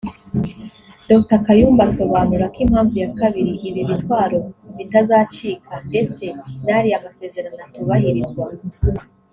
[1.09, 4.39] Dr Kayumba asobanura ko impamvu ya kabiri ibi bitwaro
[4.77, 6.23] bitazacika ndetse
[6.65, 8.43] n’ariya masezerano atubahirizwa